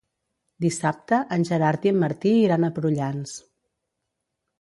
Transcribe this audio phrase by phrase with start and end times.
[0.63, 3.35] Dissabte en Gerard i en Martí iran a Prullans.